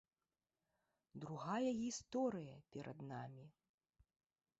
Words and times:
Другая 1.25 1.71
гісторыя 1.83 2.55
перад 2.77 2.99
намі. 3.13 3.45